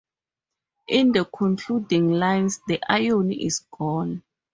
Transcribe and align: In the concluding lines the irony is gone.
In 0.87 1.11
the 1.11 1.25
concluding 1.25 2.13
lines 2.13 2.61
the 2.67 2.81
irony 2.89 3.45
is 3.45 3.59
gone. 3.59 4.23